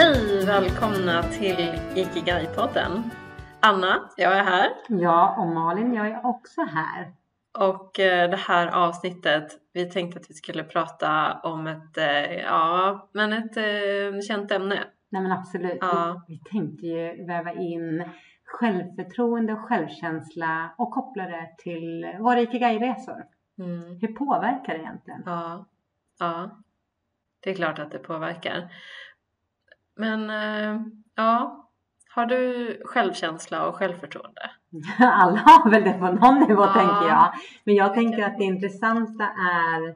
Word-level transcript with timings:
Hej! 0.00 0.46
Välkomna 0.46 1.22
till 1.22 1.80
Ikigai-podden. 1.94 3.02
Anna, 3.60 4.08
jag 4.16 4.38
är 4.38 4.44
här. 4.44 4.68
Ja, 4.88 5.36
och 5.38 5.46
Malin, 5.46 5.94
jag 5.94 6.08
är 6.08 6.26
också 6.26 6.60
här. 6.60 7.12
Och 7.58 8.00
eh, 8.00 8.30
det 8.30 8.36
här 8.36 8.66
avsnittet, 8.66 9.46
vi 9.72 9.90
tänkte 9.90 10.20
att 10.20 10.30
vi 10.30 10.34
skulle 10.34 10.64
prata 10.64 11.40
om 11.42 11.66
ett, 11.66 11.98
eh, 11.98 12.36
ja, 12.36 13.08
men 13.12 13.32
ett 13.32 13.56
eh, 13.56 14.20
känt 14.28 14.52
ämne. 14.52 14.84
Nej 15.08 15.22
men 15.22 15.32
absolut. 15.32 15.78
Ja. 15.80 16.24
Vi, 16.28 16.34
vi 16.34 16.50
tänkte 16.50 16.86
ju 16.86 17.26
väva 17.26 17.52
in 17.52 18.10
självförtroende 18.44 19.52
och 19.52 19.68
självkänsla 19.68 20.74
och 20.78 20.90
koppla 20.90 21.22
det 21.22 21.54
till 21.58 22.16
våra 22.20 22.40
Ikigai-resor. 22.40 23.24
Mm. 23.58 23.98
Hur 24.00 24.12
påverkar 24.12 24.74
det 24.74 24.80
egentligen? 24.80 25.22
Ja, 25.26 25.66
ja, 26.18 26.50
det 27.40 27.50
är 27.50 27.54
klart 27.54 27.78
att 27.78 27.90
det 27.90 27.98
påverkar. 27.98 28.72
Men 29.98 30.30
eh, 30.30 30.80
ja, 31.14 31.64
har 32.14 32.26
du 32.26 32.82
självkänsla 32.84 33.66
och 33.68 33.74
självförtroende? 33.74 34.40
Alla 34.98 35.38
har 35.38 35.70
väl 35.70 35.84
det 35.84 35.92
på 35.92 36.06
någon 36.12 36.38
nivå 36.48 36.62
Ja. 36.62 36.72
tänker 36.72 37.08
jag. 37.08 37.32
Men 37.64 37.74
jag 37.74 37.94
tänker 37.94 38.24
att 38.24 38.38
det 38.38 38.44
intressanta 38.44 39.24
är 39.24 39.88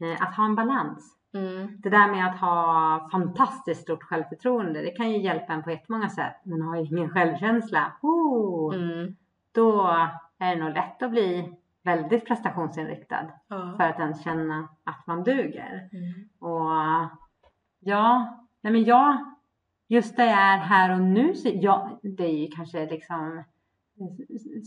eh, 0.00 0.22
att 0.22 0.34
ha 0.36 0.44
en 0.44 0.54
balans. 0.54 1.12
Mm. 1.34 1.68
Det 1.78 1.90
där 1.90 2.08
med 2.08 2.26
att 2.26 2.38
ha 2.40 3.08
fantastiskt 3.12 3.82
stort 3.82 4.02
självförtroende, 4.02 4.82
det 4.82 4.90
kan 4.90 5.10
ju 5.10 5.18
hjälpa 5.22 5.52
en 5.52 5.62
på 5.62 5.70
jättemånga 5.70 6.08
sätt. 6.08 6.36
Men 6.42 6.62
har 6.62 6.76
jag 6.76 6.84
ingen 6.84 7.10
självkänsla, 7.10 7.92
oh, 8.02 8.74
Mm. 8.74 9.16
då 9.52 9.86
är 10.38 10.56
det 10.56 10.64
nog 10.64 10.74
lätt 10.74 11.02
att 11.02 11.10
bli 11.10 11.52
väldigt 11.84 12.26
prestationsinriktad 12.26 13.26
Ja. 13.48 13.74
för 13.76 13.84
att 13.84 13.98
ens 14.00 14.24
känna 14.24 14.68
att 14.84 15.06
man 15.06 15.22
duger. 15.24 15.88
Mm. 15.92 16.28
Och 16.38 16.70
ja, 17.80 18.38
nej 18.60 18.72
men 18.72 18.84
jag, 18.84 19.16
just 19.88 20.16
där 20.16 20.24
jag 20.24 20.38
är 20.38 20.58
här 20.58 20.92
och 20.94 21.00
nu, 21.00 21.34
så 21.34 21.50
ja, 21.54 22.00
det 22.02 22.24
är 22.24 22.38
ju 22.38 22.48
kanske 22.48 22.86
liksom 22.86 23.44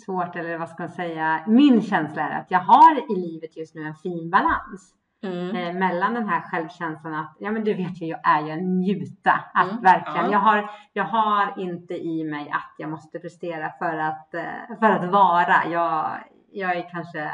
svårt 0.06 0.36
eller 0.36 0.58
vad 0.58 0.70
ska 0.70 0.84
man 0.84 0.89
säga. 0.92 1.44
Min 1.48 1.81
känsla 1.81 2.30
är 2.30 2.39
att 2.39 2.52
jag 2.52 2.59
har 2.59 3.11
i 3.11 3.16
livet 3.16 3.58
just 3.58 3.76
nu 3.76 3.81
en 3.84 3.95
fin 3.95 4.30
balans 4.30 4.95
Mm. 5.23 5.56
eh, 5.56 5.73
mellan 5.73 6.14
den 6.14 6.30
här 6.30 6.42
självkänslan 6.42 7.14
att, 7.14 7.36
ja 7.39 7.52
men 7.52 7.64
du 7.64 7.73
vet 7.73 8.02
ju, 8.02 8.06
jag 8.06 8.20
är 8.23 8.42
ju 8.42 8.50
en 8.50 8.80
njuta. 8.80 9.44
Att 9.53 9.72
Mm, 9.72 9.84
verkligen, 9.84 10.26
ja. 10.26 10.31
jag, 10.31 10.39
har, 10.39 10.70
jag 10.94 11.03
har 11.03 11.54
inte 11.58 11.94
i 11.94 12.23
mig 12.23 12.50
att 12.50 12.76
jag 12.78 12.89
måste 12.89 13.20
prestera 13.20 13.72
för 13.80 13.98
att, 13.98 14.33
eh, 14.33 14.78
för 14.80 14.89
att 14.89 15.11
vara. 15.11 15.66
Jag, 15.72 16.23
jag 16.52 16.78
är 16.78 16.89
kanske, 16.89 17.31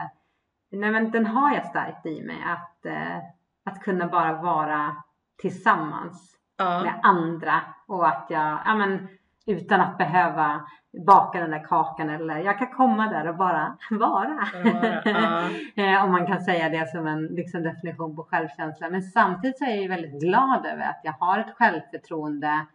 nej 0.72 0.92
men 0.92 1.11
den 1.11 1.25
har 1.25 1.53
jag 1.55 1.66
starkt 1.66 2.05
i 2.05 2.22
mig 2.23 2.38
att, 2.45 2.86
eh, 2.86 3.17
att 3.66 3.80
kunna 3.83 4.08
bara 4.08 4.42
vara 4.42 4.95
tillsammans 5.42 6.36
Ja. 6.58 6.84
med 6.84 7.00
andra 7.03 7.61
och 7.88 8.08
att 8.08 8.25
jag, 8.30 8.59
ja 8.66 8.75
men 8.75 9.08
utan 9.48 9.81
att 9.81 9.98
behöva 9.98 10.61
baka 11.06 11.39
den 11.39 11.52
där 11.52 11.64
kakan 11.64 12.09
eller 12.09 12.38
jag 12.38 12.58
kan 12.58 12.67
komma 12.67 13.08
där 13.08 13.28
och 13.28 13.36
bara 13.36 13.78
vara. 13.92 14.48
Vara, 14.64 15.00
ja. 15.06 15.50
Eh, 15.83 16.03
Om 16.03 16.11
man 16.11 16.28
kan 16.28 16.42
säga 16.42 16.70
det 16.70 16.89
som 16.89 17.08
en 17.08 17.26
liksom, 17.26 17.64
definition 17.64 18.16
på 18.16 18.23
självkänsla. 18.23 18.89
Men 18.89 19.02
samtidigt 19.02 19.58
så 19.58 19.66
är 19.66 19.81
jag 19.81 19.89
väldigt 19.89 20.22
glad 20.22 20.66
över 20.66 20.83
att 20.83 21.02
jag 21.03 21.14
har 21.14 21.39
ett 21.39 21.56
självförtroende 21.58 22.66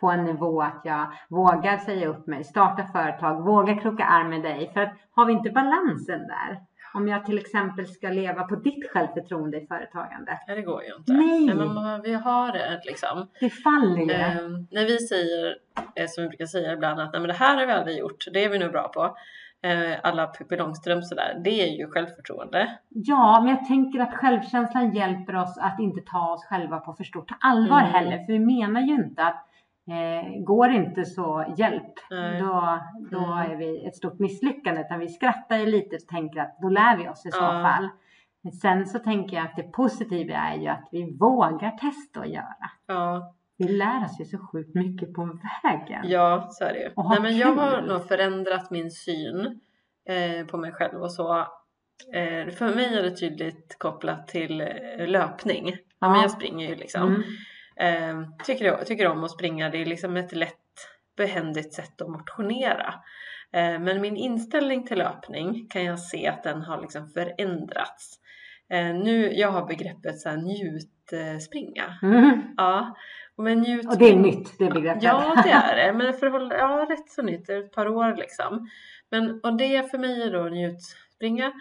på 0.00 0.10
en 0.10 0.24
nivå 0.24 0.62
att 0.62 0.80
jag 0.84 1.12
vågar 1.28 1.78
säga 1.78 2.08
upp 2.08 2.26
mig, 2.26 2.44
starta 2.44 2.84
företag, 2.84 3.44
vågar 3.44 3.80
kroka 3.80 4.04
arm 4.04 4.28
med 4.28 4.42
dig. 4.42 4.70
För 4.74 4.80
att 4.80 4.92
har 5.10 5.26
vi 5.26 5.32
inte 5.32 5.50
balansen 5.50 6.20
där, 6.26 6.60
om 6.96 7.08
jag 7.08 7.24
till 7.26 7.38
exempel 7.38 7.86
ska 7.86 8.08
leva 8.08 8.42
på 8.42 8.56
ditt 8.56 8.90
självförtroende 8.90 9.56
i 9.60 9.66
företagandet, 9.66 10.38
Nej, 10.46 10.56
det 10.56 10.62
går 10.62 10.82
ju 10.82 10.94
inte. 10.98 11.12
Nej. 11.12 11.54
men 11.54 12.02
vi 12.02 12.14
har 12.14 12.52
det 12.52 12.80
liksom. 12.84 13.26
det 13.40 13.50
faller 13.50 13.96
ju. 14.02 14.10
Eh, 14.12 14.34
när 14.70 14.84
vi 14.84 14.98
säger, 14.98 15.56
eh, 15.94 16.06
som 16.08 16.22
vi 16.24 16.28
brukar 16.28 16.46
säga 16.46 16.72
ibland, 16.72 17.00
att 17.00 17.12
Nej, 17.12 17.20
men 17.20 17.28
det 17.28 17.34
här 17.34 17.56
har 17.58 17.66
vi 17.66 17.72
aldrig 17.72 17.98
gjort, 17.98 18.24
det 18.32 18.44
är 18.44 18.48
vi 18.48 18.58
nu 18.58 18.68
bra 18.68 18.88
på. 18.88 19.16
Eh, 19.62 19.96
alla 20.02 20.26
Pippi 20.26 20.56
Långstrump 20.56 21.04
sådär, 21.04 21.40
det 21.44 21.62
är 21.68 21.78
ju 21.78 21.90
självförtroende. 21.90 22.78
Ja, 22.88 23.40
men 23.40 23.50
jag 23.50 23.66
tänker 23.66 24.00
att 24.00 24.14
självkänslan 24.14 24.94
hjälper 24.94 25.36
oss 25.36 25.58
att 25.58 25.80
inte 25.80 26.00
ta 26.00 26.32
oss 26.32 26.44
själva 26.44 26.78
på 26.78 26.92
för 26.92 27.04
stort 27.04 27.30
allvar 27.40 27.80
Mm. 27.80 27.92
heller. 27.92 28.18
För 28.24 28.32
vi 28.32 28.38
menar 28.38 28.80
ju 28.80 28.94
inte 28.94 29.22
att 29.22 29.45
eh, 29.90 30.40
går 30.44 30.70
inte 30.70 31.04
så 31.04 31.54
hjälp, 31.58 31.92
Nej. 32.10 32.40
då, 32.40 32.78
då 33.10 33.18
Mm. 33.18 33.50
är 33.52 33.56
vi 33.56 33.86
ett 33.86 33.96
stort 33.96 34.18
misslyckande. 34.18 34.80
Utan 34.80 34.98
vi 34.98 35.08
skrattar 35.08 35.56
ju 35.56 35.66
lite 35.66 35.96
och 35.96 36.06
tänker 36.08 36.40
att 36.40 36.58
då 36.62 36.68
lär 36.68 36.96
vi 36.96 37.08
oss 37.08 37.26
i 37.26 37.30
så 37.30 37.38
Ja. 37.42 37.62
fall. 37.62 37.88
Men 38.42 38.52
sen 38.52 38.86
så 38.86 38.98
tänker 38.98 39.36
jag 39.36 39.46
att 39.46 39.56
det 39.56 39.62
positiva 39.72 40.34
är 40.36 40.56
ju 40.56 40.66
att 40.68 40.88
vi 40.92 41.16
vågar 41.20 41.70
testa 41.70 42.20
och 42.20 42.26
göra. 42.26 42.70
Ja, 42.86 43.34
Vi 43.58 43.68
lär 43.68 44.04
oss 44.04 44.20
ju 44.20 44.24
så 44.24 44.38
sjukt 44.38 44.74
mycket 44.74 45.12
på 45.14 45.38
vägen. 45.62 46.00
ja 46.04 46.46
så 46.50 46.64
är 46.64 46.72
det 46.72 46.78
ju. 46.80 46.90
Och 46.96 47.10
Nej, 47.10 47.20
men 47.22 47.36
jag 47.36 47.54
har 47.54 47.82
nog 47.82 48.08
förändrat 48.08 48.70
min 48.70 48.90
syn 48.90 49.60
eh, 50.08 50.46
på 50.46 50.56
mig 50.56 50.72
själv 50.72 51.02
och 51.02 51.12
så. 51.12 51.38
Eh, 52.14 52.50
för 52.54 52.74
mig 52.74 52.98
är 52.98 53.02
det 53.02 53.10
tydligt 53.16 53.76
kopplat 53.78 54.28
till 54.28 54.60
eh, 54.60 55.06
löpning. 55.06 55.66
Ja, 55.98 56.08
men 56.08 56.16
Ja. 56.16 56.22
jag 56.22 56.30
springer 56.30 56.68
ju 56.68 56.74
liksom. 56.74 57.02
Mm. 57.08 57.22
Eh, 57.80 58.22
tycker, 58.44 58.84
tycker 58.84 59.08
om 59.08 59.24
att 59.24 59.30
springa. 59.30 59.70
Det 59.70 59.78
är 59.82 59.86
liksom 59.86 60.16
ett 60.16 60.32
lätt 60.32 60.52
behändigt 61.16 61.74
sätt 61.74 62.00
att 62.02 62.08
motionera. 62.10 62.94
Eh, 63.52 63.78
men 63.78 64.00
min 64.00 64.16
inställning 64.16 64.86
till 64.86 64.98
löpning 64.98 65.66
kan 65.70 65.84
jag 65.84 65.98
se 66.00 66.26
att 66.28 66.42
den 66.42 66.62
har 66.62 66.80
liksom 66.80 67.08
förändrats. 67.08 68.20
Eh, 68.70 68.94
nu, 68.94 69.32
jag 69.32 69.48
har 69.50 69.66
begreppet 69.66 70.20
så 70.20 70.28
här, 70.28 70.36
njutspringa. 70.36 71.98
Mm. 72.02 72.42
Ja, 72.56 72.96
men 73.36 73.60
njutspring... 73.60 73.90
Och 73.92 73.98
det 73.98 74.08
är 74.08 74.16
nytt, 74.16 74.58
det 74.58 74.70
begreppet. 74.70 75.02
Ja, 75.02 75.42
det 75.44 75.50
är 75.50 75.76
det. 75.86 75.92
Men 75.98 76.12
för, 76.14 76.26
håll- 76.30 76.52
ja, 76.58 76.86
rätt 76.90 77.10
så 77.10 77.22
nytt. 77.22 77.46
Det 77.46 77.54
är 77.54 77.60
ett 77.64 77.72
par 77.72 77.88
år 77.88 78.16
liksom. 78.16 78.68
Men, 79.10 79.40
och 79.42 79.56
det 79.56 79.90
för 79.90 79.98
mig 79.98 80.22
är 80.22 80.30
då 80.32 80.44
njutspringa. 80.44 81.52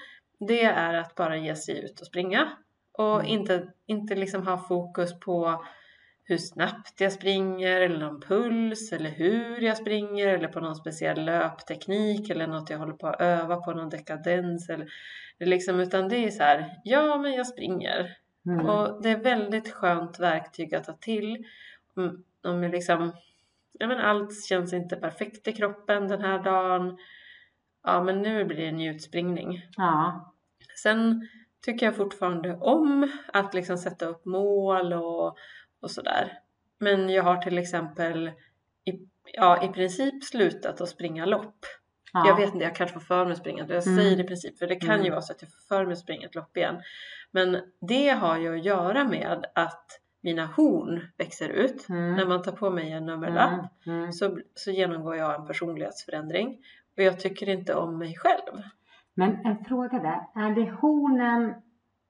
Det 0.47 0.63
är 0.63 0.93
att 0.93 1.15
bara 1.15 1.37
ge 1.37 1.55
sig 1.55 1.83
ut 1.85 1.99
och 2.01 2.07
springa. 2.07 2.47
Och 2.97 3.15
Mm. 3.19 3.25
inte, 3.25 3.67
inte 3.87 4.15
liksom 4.15 4.47
ha 4.47 4.57
fokus 4.57 5.19
på 5.19 5.65
hur 6.27 6.37
snabbt 6.37 7.01
jag 7.01 7.11
springer 7.11 7.81
eller 7.81 7.99
någon 7.99 8.21
puls 8.21 8.91
eller 8.91 9.09
hur 9.09 9.61
jag 9.61 9.77
springer 9.77 10.27
eller 10.27 10.47
på 10.47 10.59
någon 10.59 10.75
speciell 10.75 11.25
löpteknik 11.25 12.29
eller 12.29 12.47
något 12.47 12.69
jag 12.69 12.77
håller 12.77 12.93
på 12.93 13.07
att 13.07 13.21
öva 13.21 13.55
på, 13.55 13.73
någon 13.73 13.89
dekadens 13.89 14.69
eller 14.69 14.87
liksom, 15.39 15.79
utan 15.79 16.09
det 16.09 16.17
är 16.17 16.31
så 16.31 16.43
här, 16.43 16.81
ja 16.83 17.17
men 17.17 17.33
jag 17.33 17.47
springer 17.47 18.17
Mm. 18.45 18.65
och 18.65 19.01
det 19.03 19.09
är 19.09 19.23
väldigt 19.23 19.73
skönt 19.73 20.19
verktyg 20.19 20.75
att 20.75 20.83
ta 20.83 20.93
till. 20.93 21.45
Om, 21.95 22.23
om 22.43 22.63
jag 22.63 22.71
liksom, 22.71 23.13
ja 23.71 23.87
men 23.87 23.97
allt 23.97 24.45
känns 24.45 24.73
inte 24.73 24.95
perfekt 24.95 25.47
i 25.47 25.53
kroppen 25.53 26.07
den 26.07 26.21
här 26.21 26.43
dagen. 26.43 26.97
Ja 27.83 28.03
men 28.03 28.21
nu 28.21 28.45
blir 28.45 28.57
det 28.57 28.67
en 28.67 28.75
njutspringning. 28.75 29.61
Ja. 29.77 30.33
Sen 30.83 31.27
tycker 31.65 31.85
jag 31.85 31.95
fortfarande 31.95 32.55
om 32.55 33.11
att 33.27 33.53
liksom 33.53 33.77
sätta 33.77 34.05
upp 34.05 34.25
mål 34.25 34.93
och, 34.93 35.37
och 35.81 35.91
sådär. 35.91 36.39
Men 36.79 37.09
jag 37.09 37.23
har 37.23 37.37
till 37.37 37.57
exempel 37.57 38.27
i, 38.85 38.91
ja, 39.33 39.63
i 39.63 39.67
princip 39.67 40.23
slutat 40.23 40.81
att 40.81 40.89
springa 40.89 41.25
lopp. 41.25 41.55
ja. 42.13 42.27
Jag 42.27 42.35
vet 42.37 42.53
inte, 42.53 42.65
jag 42.65 42.75
kanske 42.75 42.93
får 42.93 43.01
för 43.05 43.23
mig 43.25 43.31
att 43.31 43.37
springa. 43.37 43.59
Jag 43.69 43.87
Mm. 43.87 43.97
säger 43.97 44.15
det 44.17 44.23
i 44.23 44.27
princip, 44.27 44.57
för 44.59 44.67
det 44.67 44.75
kan 44.75 44.95
ju 44.95 44.99
Mm. 45.01 45.11
vara 45.11 45.21
så 45.21 45.33
att 45.33 45.41
jag 45.41 45.51
får 45.53 45.75
för 45.75 45.85
mig 45.85 45.93
att 45.93 45.99
springa 45.99 46.27
ett 46.27 46.35
lopp 46.35 46.57
igen. 46.57 46.81
Men 47.31 47.57
det 47.81 48.09
har 48.09 48.37
ju 48.37 48.55
att 48.59 48.65
göra 48.65 49.03
med 49.03 49.45
att 49.55 49.99
mina 50.21 50.45
horn 50.45 51.07
växer 51.17 51.49
ut. 51.49 51.89
Mm. 51.89 52.15
När 52.15 52.25
man 52.25 52.41
tar 52.41 52.51
på 52.51 52.69
mig 52.69 52.91
en 52.91 53.05
nummerlapp 53.05 53.85
Mm. 53.85 53.99
Mm. 53.99 54.13
så, 54.13 54.39
så 54.53 54.71
genomgår 54.71 55.15
jag 55.15 55.35
en 55.41 55.47
personlighetsförändring. 55.47 56.57
Och 56.97 57.03
jag 57.03 57.19
tycker 57.19 57.49
inte 57.49 57.75
om 57.75 57.97
mig 57.97 58.15
själv. 58.17 58.61
Men 59.13 59.45
en 59.45 59.65
fråga 59.65 59.99
där. 59.99 60.43
Är 60.45 60.55
det 60.55 60.71
hornen, 60.71 61.49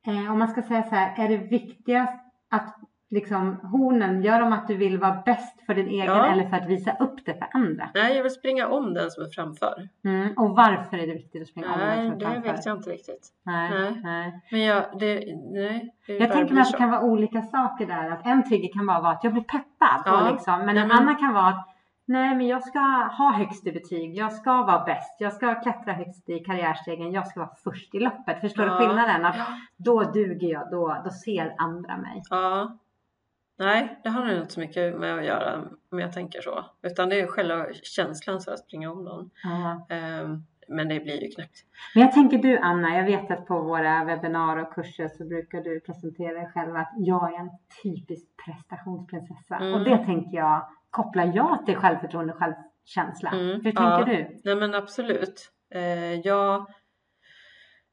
eh, 0.07 0.31
om 0.31 0.39
man 0.39 0.47
ska 0.47 0.61
säga 0.61 0.83
så 0.83 0.95
här, 0.95 1.25
är 1.25 1.29
det 1.29 1.37
viktigast 1.37 2.13
att 2.49 2.75
liksom 3.15 3.59
hornen, 3.63 4.21
gör 4.23 4.39
de 4.39 4.53
att 4.53 4.67
du 4.67 4.75
vill 4.77 4.97
vara 4.99 5.21
bäst 5.25 5.65
för 5.65 5.75
din 5.75 5.87
egen 5.87 6.05
Ja. 6.05 6.25
eller 6.25 6.49
för 6.49 6.57
att 6.57 6.65
visa 6.67 6.91
upp 6.99 7.25
det 7.25 7.33
för 7.33 7.47
andra? 7.51 7.89
Nej, 7.93 8.15
jag 8.15 8.23
vill 8.23 8.31
springa 8.31 8.67
om 8.67 8.93
den 8.93 9.11
som 9.11 9.23
är 9.23 9.29
framför. 9.29 9.89
Mm. 10.05 10.33
Och 10.37 10.49
varför 10.55 10.97
är 10.97 11.07
det 11.07 11.13
viktigt 11.13 11.41
att 11.41 11.47
springa 11.47 11.73
om 11.73 11.79
den 11.79 11.87
Nej, 11.87 11.95
som 11.97 12.05
är 12.13 12.19
det 12.19 12.25
framför? 12.25 12.51
vet 12.51 12.65
jag 12.65 12.77
inte 12.77 12.89
riktigt. 12.89 13.27
Nej, 13.43 13.69
Nej. 13.69 14.01
nej. 14.03 14.41
Men 14.51 14.61
jag, 14.61 14.83
det, 14.99 15.35
nej, 15.51 15.93
det 16.07 16.13
Jag 16.17 16.31
tänker 16.31 16.53
mig 16.53 16.61
att 16.61 16.71
det 16.71 16.77
kan 16.77 16.91
vara 16.91 17.01
olika 17.01 17.41
saker 17.41 17.85
där. 17.85 18.09
Att 18.11 18.25
en 18.25 18.43
trigger 18.49 18.73
kan 18.73 18.85
bara 18.85 19.01
vara 19.01 19.11
att 19.13 19.23
jag 19.23 19.33
blir 19.33 19.43
peppad. 19.43 20.01
Ja. 20.05 20.29
Liksom, 20.31 20.57
men 20.65 20.75
Nej, 20.75 20.77
en 20.83 20.87
men- 20.87 20.97
annan 20.97 21.15
kan 21.15 21.33
vara 21.33 21.47
att 21.47 21.67
nej 22.07 22.35
men 22.35 22.47
jag 22.47 22.63
ska 22.63 22.79
ha 23.17 23.33
högst 23.37 23.67
i 23.67 23.71
betyg. 23.71 24.15
Jag 24.15 24.33
ska 24.33 24.51
vara 24.63 24.83
bäst. 24.85 25.15
Jag 25.19 25.33
ska 25.33 25.55
klättra 25.61 25.93
högst 25.93 26.29
i 26.29 26.39
karriärstegen. 26.39 27.11
Jag 27.11 27.27
ska 27.27 27.39
vara 27.39 27.51
först 27.63 27.95
i 27.95 27.99
loppet. 27.99 28.41
Förstår 28.41 28.65
Ja. 28.65 28.73
du 28.73 28.79
skillnaden? 28.79 29.25
Att 29.25 29.35
då 29.77 30.03
duger 30.03 30.47
jag. 30.47 30.71
Då, 30.71 30.97
då 31.03 31.09
ser 31.09 31.53
andra 31.57 31.97
mig. 31.97 32.21
Ja. 32.29 32.77
Nej, 33.57 33.99
det 34.03 34.09
har 34.09 34.25
nog 34.25 34.37
inte 34.37 34.53
så 34.53 34.59
mycket 34.59 34.99
med 34.99 35.17
att 35.17 35.25
göra 35.25 35.63
om 35.91 35.99
jag 35.99 36.13
tänker 36.13 36.41
så. 36.41 36.65
Utan 36.83 37.09
det 37.09 37.19
är 37.19 37.27
själva 37.27 37.65
känslan 37.83 38.41
så 38.41 38.51
att 38.51 38.59
springa 38.59 38.91
om 38.91 39.03
någon. 39.03 39.29
Ehm, 39.89 40.43
men 40.67 40.87
det 40.87 40.99
blir 40.99 41.23
ju 41.23 41.31
knäppt. 41.31 41.65
Men 41.93 42.03
jag 42.03 42.11
tänker 42.11 42.37
du 42.37 42.57
Anna, 42.57 42.97
jag 42.97 43.05
vet 43.05 43.31
att 43.31 43.45
på 43.45 43.61
våra 43.61 44.03
webbinar 44.03 44.57
och 44.57 44.73
kurser 44.73 45.07
så 45.07 45.25
brukar 45.25 45.61
du 45.61 45.79
presentera 45.79 46.33
dig 46.33 46.51
själv 46.53 46.75
att 46.75 46.93
jag 46.97 47.33
är 47.33 47.39
en 47.39 47.49
typisk 47.83 48.27
prestationsprinsessa. 48.45 49.55
Mm. 49.55 49.73
Och 49.73 49.83
det 49.83 49.97
tänker 49.97 50.37
jag, 50.37 50.67
kopplar 50.89 51.31
jag 51.35 51.65
till 51.65 51.75
självförtroende 51.75 52.33
och 52.33 52.39
självkänsla. 52.39 53.29
Mm, 53.29 53.47
Hur 53.47 53.61
tänker 53.61 53.83
ja. 53.83 54.05
du? 54.05 54.41
Nej 54.43 54.55
men 54.55 54.75
absolut. 54.75 55.51
Eh, 55.69 56.13
jag, 56.13 56.65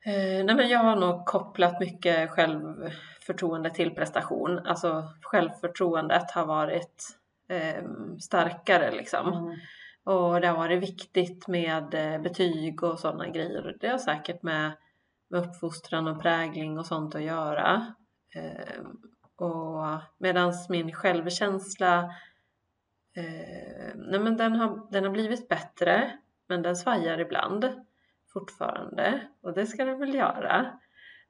eh, 0.04 0.44
nej 0.44 0.54
men 0.54 0.68
jag 0.68 0.78
har 0.78 0.96
nog 0.96 1.26
kopplat 1.26 1.80
mycket 1.80 2.30
självförtroende 2.30 3.70
till 3.70 3.94
prestation. 3.94 4.58
Alltså 4.58 5.04
självförtroendet 5.22 6.30
har 6.30 6.46
varit 6.46 7.18
eh, 7.48 7.84
starkare 8.20 8.90
liksom. 8.90 9.32
Mm. 9.32 9.58
Och 10.04 10.40
det 10.40 10.46
har 10.46 10.56
varit 10.56 10.82
viktigt 10.82 11.48
med 11.48 11.94
eh, 11.94 12.22
betyg 12.22 12.82
och 12.82 12.98
sådana 12.98 13.28
grejer. 13.28 13.76
Det 13.80 13.88
har 13.88 13.98
säkert 13.98 14.42
med, 14.42 14.72
med 15.28 15.40
uppfostran 15.40 16.08
och 16.08 16.22
prägling 16.22 16.78
och 16.78 16.86
sånt 16.86 17.14
att 17.14 17.22
göra. 17.22 17.94
Eh, 18.34 18.82
och 19.36 20.00
medans 20.18 20.68
min 20.68 20.92
självkänsla 20.92 21.98
eh, 23.16 23.94
nej 23.94 24.20
men 24.20 24.36
den, 24.36 24.56
har, 24.56 24.90
den 24.90 25.04
har 25.04 25.10
blivit 25.10 25.48
bättre 25.48 26.18
men 26.48 26.62
den 26.62 26.76
svajar 26.76 27.18
ibland 27.18 27.64
fortfarande 28.32 29.20
och 29.40 29.54
det 29.54 29.66
ska 29.66 29.84
den 29.84 29.98
väl 29.98 30.14
göra. 30.14 30.66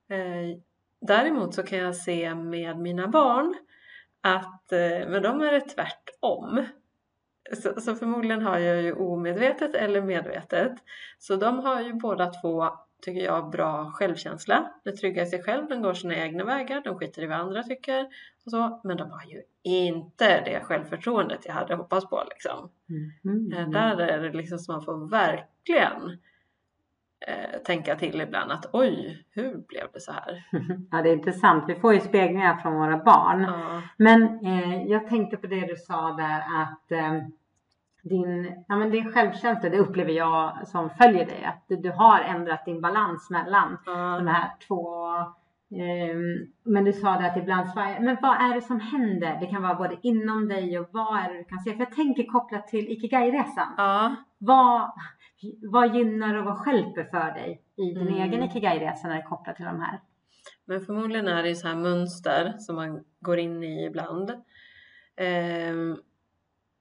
Eh, 0.08 0.58
däremot 1.00 1.54
så 1.54 1.62
kan 1.62 1.78
jag 1.78 1.96
se 1.96 2.34
med 2.34 2.78
mina 2.78 3.08
barn 3.08 3.54
att 4.20 4.72
eh, 4.72 5.08
med 5.08 5.22
dem 5.22 5.40
är 5.40 5.52
det 5.52 5.60
tvärtom. 5.60 6.66
Så, 7.52 7.80
så 7.80 7.94
förmodligen 7.94 8.42
har 8.42 8.58
jag 8.58 8.82
ju 8.82 8.92
omedvetet 8.92 9.74
eller 9.74 10.00
medvetet. 10.02 10.72
Så 11.18 11.36
de 11.36 11.58
har 11.58 11.80
ju 11.80 11.92
båda 11.92 12.26
två, 12.26 12.68
tycker 13.02 13.24
jag, 13.24 13.50
bra 13.50 13.90
självkänsla. 13.90 14.72
De 14.84 14.90
är 14.90 14.96
trygga 14.96 15.22
i 15.22 15.26
sig 15.26 15.42
själv, 15.42 15.68
de 15.68 15.82
går 15.82 15.94
sina 15.94 16.16
egna 16.16 16.44
vägar, 16.44 16.80
de 16.84 16.98
skiter 16.98 17.22
i 17.22 17.26
vad 17.26 17.38
andra 17.38 17.62
tycker 17.62 18.06
och 18.44 18.50
så. 18.50 18.80
Men 18.84 18.96
de 18.96 19.10
har 19.10 19.24
ju 19.24 19.42
inte 19.62 20.40
det 20.40 20.60
självförtroendet 20.64 21.46
jag 21.46 21.54
hade 21.54 21.74
hoppats 21.74 22.06
på 22.10 22.24
liksom. 22.30 22.70
Mm. 23.24 23.52
Eh, 23.52 23.70
Där 23.70 24.00
är 24.00 24.22
det 24.22 24.32
liksom 24.32 24.58
som 24.58 24.74
man 24.74 24.84
får 24.84 25.08
verkligen 25.10 26.18
eh, 27.26 27.58
tänka 27.64 27.96
till 27.96 28.20
ibland 28.20 28.52
att 28.52 28.66
oj, 28.72 29.24
hur 29.30 29.66
blev 29.68 29.86
det 29.92 30.00
så 30.00 30.12
här? 30.12 30.44
Ja, 30.90 31.02
det 31.02 31.08
är 31.08 31.12
intressant. 31.12 31.64
Vi 31.68 31.74
får 31.74 31.94
ju 31.94 32.00
speglingar 32.00 32.56
från 32.56 32.74
våra 32.74 32.96
barn. 32.96 33.42
Ja, 33.42 33.82
Men 33.96 34.46
eh, 34.46 34.82
jag 34.82 35.08
tänkte 35.08 35.36
på 35.36 35.46
det 35.46 35.66
du 35.66 35.76
sa 35.76 36.12
där 36.12 36.42
att 36.62 36.92
eh, 36.92 37.22
din, 38.02 38.64
ja, 38.68 38.76
men 38.76 38.90
din 38.90 39.12
självkänsla, 39.12 39.70
det 39.70 39.78
upplever 39.78 40.12
jag 40.12 40.68
som 40.68 40.90
följer 40.90 41.26
dig. 41.26 41.44
Att 41.44 41.64
du, 41.68 41.76
du 41.76 41.90
har 41.90 42.20
ändrat 42.20 42.64
din 42.64 42.80
balans 42.80 43.30
mellan 43.30 43.78
de 43.84 44.26
ja, 44.26 44.32
här 44.32 44.50
två. 44.68 45.08
Ehm, 45.80 46.52
men 46.62 46.84
du 46.84 46.92
sa 46.92 47.18
det 47.18 47.26
att 47.30 47.36
ibland 47.36 47.70
svajar. 47.70 48.00
Men 48.00 48.16
vad 48.22 48.36
är 48.50 48.54
det 48.54 48.62
som 48.62 48.80
händer? 48.80 49.38
Det 49.40 49.46
kan 49.46 49.62
vara 49.62 49.74
både 49.74 49.98
inom 50.02 50.48
dig 50.48 50.78
och 50.78 50.88
vad 50.92 51.18
är 51.18 51.32
det 51.32 51.38
du 51.38 51.44
kan 51.44 51.58
se? 51.58 51.72
För 51.72 51.78
jag 51.78 51.92
tänker 51.92 52.24
kopplat 52.26 52.66
till 52.68 52.88
Ikigai-resan. 52.88 53.74
ja, 53.76 54.16
Vad, 54.38 54.90
vad 55.70 55.94
gynnar 55.96 56.34
och 56.34 56.44
vad 56.44 56.58
stjälper 56.58 57.04
för 57.04 57.34
dig 57.34 57.62
i 57.76 57.82
din 57.94 58.08
Mm. 58.08 58.14
egen 58.22 58.42
Ikigai-resa 58.42 59.08
när 59.08 59.14
det 59.14 59.20
är 59.22 59.26
kopplat 59.28 59.56
till 59.56 59.64
de 59.64 59.80
här? 59.80 60.00
men 60.64 60.80
förmodligen 60.80 61.28
är 61.28 61.42
det 61.42 61.54
så 61.54 61.68
här 61.68 61.76
mönster 61.76 62.54
som 62.58 62.76
man 62.76 63.04
går 63.20 63.38
in 63.38 63.62
i 63.62 63.84
ibland. 63.84 64.30
Ehm, 65.16 65.96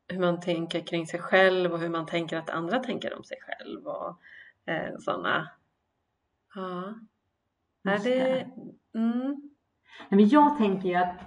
hur 0.08 0.20
man 0.20 0.40
tänker 0.40 0.80
kring 0.80 1.08
sig 1.08 1.20
själv 1.20 1.72
och 1.74 1.80
hur 1.80 1.90
man 1.90 2.06
tänker 2.06 2.38
att 2.38 2.50
andra 2.50 2.80
tänker 2.80 3.18
om 3.18 3.24
sig 3.24 3.38
själv 3.42 3.86
och 3.88 4.20
eh, 4.74 4.98
sådana. 5.00 5.50
Ja. 6.56 6.94
Just 7.84 8.04
det... 8.04 8.48
Mm, 8.96 9.36
Nej, 10.10 10.18
men 10.20 10.30
jag 10.30 10.58
tänker 10.58 10.90
ju 10.90 10.96
att 10.96 11.20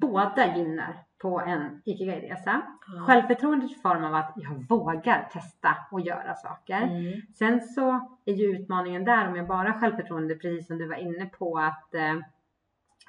båda 0.00 0.56
gynnar 0.56 1.02
på 1.22 1.40
en 1.40 1.82
Ikigai-resa. 1.84 2.62
ja. 2.86 3.02
Självförtroendet 3.06 3.70
i 3.70 3.74
form 3.74 4.04
av 4.04 4.14
att 4.14 4.32
jag 4.36 4.68
vågar 4.68 5.28
testa 5.32 5.76
och 5.90 6.00
göra 6.00 6.34
saker. 6.34 6.82
Mm, 6.82 7.12
Sen 7.38 7.60
så 7.60 8.18
är 8.24 8.32
ju 8.34 8.44
utmaningen 8.56 9.04
där 9.04 9.28
om 9.28 9.36
jag 9.36 9.46
bara 9.46 9.70
har 9.72 9.80
självförtroende, 9.80 10.34
precis 10.34 10.66
som 10.66 10.78
du 10.78 10.88
var 10.88 10.96
inne 10.96 11.26
på 11.26 11.58
att 11.58 11.94
eh, 11.94 12.14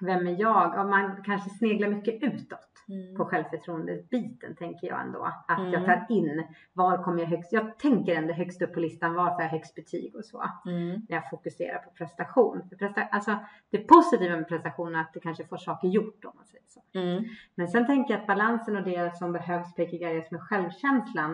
vem 0.01 0.27
är 0.27 0.35
jag? 0.41 0.73
Ja, 0.75 0.83
man 0.83 1.23
kanske 1.23 1.49
sneglar 1.49 1.87
mycket 1.87 2.23
utåt 2.23 2.59
på 2.87 2.93
mm, 2.93 3.25
självförtroendet-biten 3.25 4.55
tänker 4.55 4.87
jag 4.87 5.01
ändå. 5.01 5.23
Att 5.47 5.59
Mm. 5.59 5.71
jag 5.71 5.85
tar 5.85 6.05
in 6.09 6.43
var 6.73 7.03
kommer 7.03 7.19
jag 7.19 7.27
högst? 7.27 7.53
Jag 7.53 7.79
tänker 7.79 8.15
ändå 8.15 8.33
högst 8.33 8.61
upp 8.61 8.73
på 8.73 8.79
listan 8.79 9.13
var 9.13 9.29
får 9.29 9.41
jag 9.41 9.49
högst 9.49 9.75
betyg 9.75 10.15
och 10.15 10.25
så. 10.25 10.43
mm, 10.65 10.89
När 11.09 11.15
jag 11.15 11.29
fokuserar 11.29 11.77
på 11.79 11.89
prestation. 11.89 12.69
För 12.69 12.75
presta, 12.75 13.01
alltså, 13.03 13.37
det 13.69 13.77
positiva 13.77 14.35
med 14.35 14.47
prestation 14.47 14.95
är 14.95 15.01
att 15.01 15.13
du 15.13 15.19
kanske 15.19 15.45
får 15.45 15.57
saker 15.57 15.87
gjort 15.87 16.25
om 16.25 16.31
man 16.35 16.45
säger 16.45 16.65
så. 16.67 16.81
mm, 16.93 17.23
Men 17.55 17.67
sen 17.67 17.85
tänker 17.87 18.13
jag 18.13 18.21
att 18.21 18.27
balansen 18.27 18.75
och 18.75 18.83
det 18.83 19.17
som 19.17 19.31
behövs 19.31 19.75
på 19.75 19.81
Ikigai 19.81 20.27
med 20.31 20.41
självkänslan. 20.41 21.33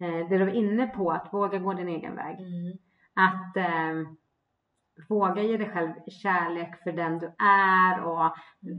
Eh, 0.00 0.28
det 0.28 0.38
du 0.38 0.44
var 0.44 0.52
inne 0.52 0.86
på, 0.86 1.10
att 1.10 1.28
våga 1.32 1.58
gå 1.58 1.72
din 1.72 1.88
egen 1.88 2.14
väg. 2.16 2.36
mm, 2.40 2.78
Att 3.14 3.56
eh, 3.56 4.08
våga 5.08 5.42
ge 5.42 5.56
dig 5.56 5.70
själv 5.70 5.92
kärlek 6.06 6.82
för 6.82 6.92
den 6.92 7.18
du 7.18 7.26
är. 7.44 8.02
Och 8.02 8.34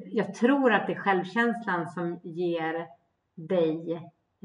jag 0.06 0.34
tror 0.34 0.74
att 0.74 0.88
det 0.88 0.94
är 0.94 1.00
självkänslan 1.00 1.88
som 1.88 2.20
ger 2.24 2.88
dig 3.36 3.94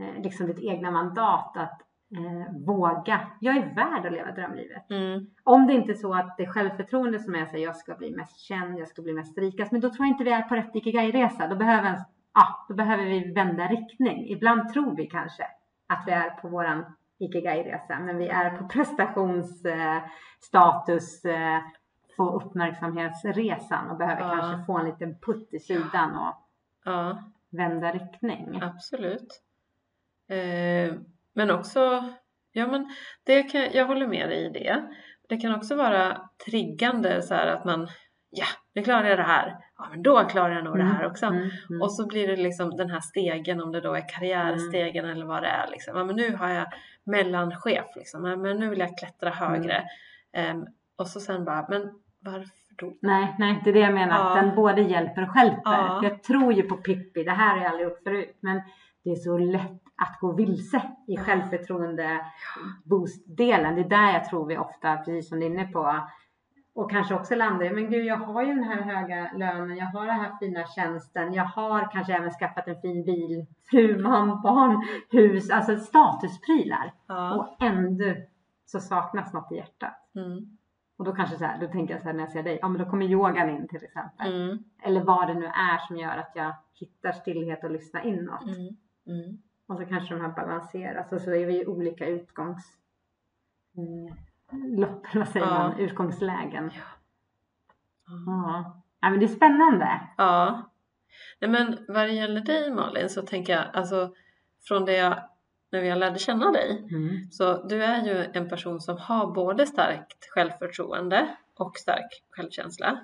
eh, 0.00 0.22
liksom 0.22 0.46
ditt 0.46 0.58
egna 0.58 0.90
mandat 0.90 1.56
att 1.56 1.80
eh, 2.16 2.54
våga. 2.66 3.20
Jag 3.40 3.56
är 3.56 3.74
värd 3.74 4.06
att 4.06 4.12
leva 4.12 4.32
drömlivet. 4.32 4.90
mm, 4.90 5.26
Om 5.42 5.66
det 5.66 5.72
inte 5.72 5.92
är 5.92 5.96
så 5.96 6.14
att 6.14 6.36
det 6.36 6.42
är 6.42 6.52
självförtroende 6.52 7.18
som 7.18 7.34
är 7.34 7.46
så 7.46 7.58
jag 7.58 7.76
ska 7.76 7.94
bli 7.94 8.16
mest 8.16 8.40
känd, 8.40 8.78
jag 8.78 8.88
ska 8.88 9.02
bli 9.02 9.12
mest 9.12 9.38
rikast. 9.38 9.72
Men 9.72 9.80
då 9.80 9.88
tror 9.90 10.06
jag 10.06 10.14
inte 10.14 10.24
vi 10.24 10.32
är 10.32 10.42
på 10.42 10.54
rätt 10.54 10.74
Ikigai-resa. 10.76 11.46
Då 11.46 11.56
behöver, 11.56 11.98
ja, 12.34 12.66
då 12.68 12.74
behöver 12.74 13.04
vi 13.04 13.32
vända 13.32 13.66
riktning. 13.66 14.28
Ibland 14.28 14.72
tror 14.72 14.96
vi 14.96 15.06
kanske 15.06 15.46
att 15.88 16.04
vi 16.06 16.12
är 16.12 16.30
på 16.30 16.48
våran 16.48 16.84
Ikigai-resa. 17.20 17.98
Men 18.00 18.18
vi 18.18 18.28
är 18.28 18.50
på 18.50 18.68
prestationsstatus, 18.68 21.24
eh, 21.24 21.58
få 22.16 22.30
uppmärksamhetsresan 22.30 23.90
och 23.90 23.96
behöver 23.96 24.22
Ja. 24.22 24.28
kanske 24.36 24.66
få 24.66 24.78
en 24.78 24.86
liten 24.86 25.18
putt 25.18 25.48
i 25.52 25.58
sidan 25.58 26.16
och 26.16 26.34
ja. 26.84 27.18
vända 27.50 27.92
riktning. 27.92 28.62
Absolut. 28.62 29.42
Eh, 30.28 30.94
men 31.34 31.50
också, 31.50 32.04
ja 32.52 32.66
men 32.66 32.94
det 33.24 33.42
kan, 33.42 33.68
jag 33.72 33.86
håller 33.86 34.06
med 34.06 34.28
dig 34.28 34.46
i 34.46 34.48
det. 34.48 34.82
Det 35.28 35.36
kan 35.36 35.54
också 35.54 35.76
vara 35.76 36.28
triggande 36.46 37.22
så 37.22 37.34
här 37.34 37.46
att 37.46 37.64
man, 37.64 37.88
ja 38.30 38.46
nu 38.74 38.82
klarar 38.82 39.08
jag 39.08 39.18
det 39.18 39.22
här, 39.22 39.56
ja 39.82 39.86
men 39.90 40.02
då 40.02 40.24
klarar 40.24 40.54
jag 40.54 40.64
nog 40.64 40.76
det 40.78 40.84
här 40.84 41.06
också. 41.06 41.26
Mm, 41.26 41.50
mm. 41.70 41.82
Och 41.82 41.92
så 41.92 42.06
blir 42.06 42.26
det 42.28 42.36
liksom 42.36 42.70
den 42.76 42.90
här 42.90 43.00
stegen 43.00 43.60
om 43.62 43.72
det 43.72 43.80
då 43.80 43.94
är 43.94 44.08
karriärstegen 44.08 45.04
eller 45.04 45.26
vad 45.26 45.42
det 45.42 45.48
är 45.48 45.70
liksom. 45.70 45.96
Ja 45.96 46.04
men 46.04 46.16
nu 46.16 46.36
har 46.36 46.48
jag 46.48 46.66
mellanchef 47.04 47.86
liksom, 47.96 48.24
ja, 48.24 48.36
men 48.36 48.56
nu 48.58 48.68
vill 48.70 48.78
jag 48.78 48.98
klättra 48.98 49.30
högre. 49.30 49.82
Em, 50.32 50.66
och 50.96 51.06
så 51.06 51.20
sen 51.20 51.44
bara, 51.44 51.66
men 51.68 51.90
varför 52.20 52.48
då? 52.78 52.92
Nej, 53.02 53.34
nej, 53.38 53.60
det 53.64 53.70
är 53.70 53.74
det 53.74 53.80
jag 53.80 53.94
menar. 53.94 54.14
Att 54.30 54.36
Ja. 54.36 54.42
den 54.42 54.54
både 54.54 54.82
hjälper 54.82 55.22
och 55.22 55.30
stjälper. 55.30 55.60
Ja. 55.64 56.00
Jag 56.02 56.22
tror 56.22 56.52
ju 56.52 56.62
på 56.62 56.76
Pippi, 56.76 57.24
det 57.24 57.30
här 57.30 57.56
har 57.56 57.62
jag 57.62 57.70
aldrig 57.70 57.88
gjort 57.88 58.02
förut. 58.04 58.36
Men 58.40 58.62
det 59.04 59.10
är 59.10 59.14
så 59.16 59.38
lätt 59.38 59.82
att 59.96 60.20
gå 60.20 60.32
vilse 60.32 60.76
i 61.06 61.14
Ja. 61.14 61.22
självförtroende 61.22 62.20
boostdelen. 62.84 63.74
Det 63.74 63.80
är 63.80 63.88
där 63.88 64.12
jag 64.12 64.24
tror 64.24 64.46
vi 64.46 64.58
ofta, 64.58 64.96
precis 64.96 65.28
som 65.28 65.40
du 65.40 65.46
är 65.46 65.50
inne 65.50 65.64
på, 65.64 66.00
och 66.80 66.90
kanske 66.90 67.14
också 67.14 67.34
landar 67.34 67.66
i, 67.66 67.70
men 67.70 67.90
gud 67.90 68.04
jag 68.04 68.16
har 68.16 68.42
ju 68.42 68.54
den 68.54 68.64
här 68.64 68.80
höga 68.82 69.30
lönen, 69.34 69.76
jag 69.76 69.86
har 69.86 70.06
den 70.06 70.20
här 70.20 70.36
fina 70.40 70.66
tjänsten, 70.66 71.32
jag 71.32 71.44
har 71.44 71.92
kanske 71.92 72.14
även 72.14 72.30
skaffat 72.30 72.68
en 72.68 72.80
fin 72.80 73.04
bil, 73.04 73.46
fru, 73.70 74.02
man, 74.02 74.42
barn, 74.42 74.86
hus, 75.10 75.50
alltså 75.50 75.76
statusprylar. 75.76 76.94
Ja. 77.06 77.34
Och 77.34 77.62
ändå 77.62 78.14
så 78.66 78.80
saknas 78.80 79.32
något 79.32 79.52
i 79.52 79.56
hjärtat. 79.56 80.08
Mm. 80.14 80.58
Och 80.98 81.04
då 81.04 81.12
kanske 81.12 81.36
så 81.36 81.44
här, 81.44 81.60
då 81.60 81.66
tänker 81.66 81.94
jag 81.94 82.02
så 82.02 82.08
här 82.08 82.14
när 82.14 82.22
jag 82.22 82.32
ser 82.32 82.42
dig, 82.42 82.58
ja 82.62 82.68
men 82.68 82.82
då 82.82 82.90
kommer 82.90 83.06
yogan 83.06 83.50
in 83.50 83.68
till 83.68 83.84
exempel. 83.84 84.34
Mm. 84.34 84.58
Eller 84.82 85.04
vad 85.04 85.28
det 85.28 85.34
nu 85.34 85.46
är 85.46 85.86
som 85.86 85.96
gör 85.96 86.16
att 86.16 86.32
jag 86.34 86.54
hittar 86.74 87.12
stillhet 87.12 87.64
och 87.64 87.70
lyssnar 87.70 88.06
inåt. 88.06 88.42
Mm. 88.42 88.76
Mm. 89.06 89.38
Och 89.68 89.76
så 89.76 89.84
kanske 89.84 90.14
de 90.14 90.20
här 90.20 90.32
balanseras 90.32 91.12
och 91.12 91.20
så 91.20 91.34
är 91.34 91.46
vi 91.46 91.62
i 91.62 91.66
olika 91.66 92.06
utgångs... 92.06 92.76
Mm, 94.52 94.80
lopp, 94.80 95.06
vad 95.14 95.28
säger 95.28 95.46
Ja. 95.46 95.52
man? 95.52 95.78
Utgångslägen. 95.78 96.70
Ja. 96.74 96.82
Ja. 98.26 98.82
ja, 99.00 99.10
men 99.10 99.18
det 99.20 99.26
är 99.26 99.28
spännande. 99.28 100.00
Ja. 100.16 100.62
Nej 101.40 101.50
men 101.50 101.78
vad 101.88 102.06
det 102.08 102.12
gäller 102.12 102.40
dig 102.40 102.70
Malin 102.70 103.08
så 103.08 103.22
tänker 103.22 103.52
jag 103.52 103.64
alltså 103.72 104.12
från 104.68 104.84
det 104.84 104.92
jag, 104.96 105.14
när 105.72 105.82
jag 105.82 105.98
lärde 105.98 106.18
känna 106.18 106.50
dig 106.52 106.86
Mm. 106.90 107.30
så 107.30 107.62
du 107.62 107.84
är 107.84 108.04
ju 108.04 108.24
en 108.32 108.48
person 108.48 108.80
som 108.80 108.98
har 108.98 109.26
både 109.26 109.66
starkt 109.66 110.30
självförtroende 110.34 111.28
och 111.58 111.76
stark 111.76 112.22
självkänsla. 112.30 113.00